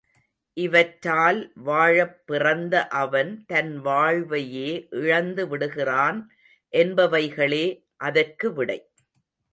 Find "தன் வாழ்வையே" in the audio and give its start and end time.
3.47-4.71